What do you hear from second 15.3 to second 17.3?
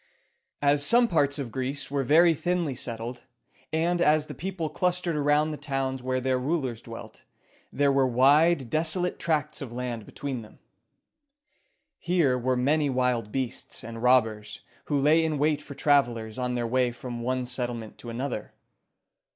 wait for travelers on their way from